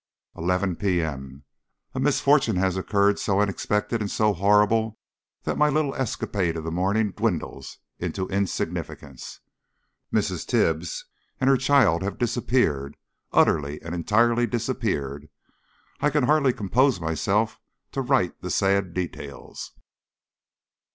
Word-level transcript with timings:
11 0.35 0.77
P.M. 0.77 1.43
A 1.93 1.99
misfortune 1.99 2.55
has 2.55 2.75
occurred 2.75 3.19
so 3.19 3.39
unexpected 3.39 4.01
and 4.01 4.09
so 4.09 4.33
horrible 4.33 4.97
that 5.43 5.59
my 5.59 5.69
little 5.69 5.93
escape 5.93 6.55
of 6.55 6.63
the 6.63 6.71
morning 6.71 7.11
dwindles 7.11 7.77
into 7.99 8.27
insignificance. 8.29 9.41
Mrs. 10.11 10.43
Tibbs 10.47 11.05
and 11.39 11.51
her 11.51 11.55
child 11.55 12.01
have 12.01 12.17
disappeared 12.17 12.97
utterly 13.31 13.79
and 13.83 13.93
entirely 13.93 14.47
disappeared. 14.47 15.29
I 15.99 16.09
can 16.09 16.23
hardly 16.23 16.51
compose 16.53 16.99
myself 16.99 17.59
to 17.91 18.01
write 18.01 18.41
the 18.41 18.49
sad 18.49 18.95
details. 18.95 19.71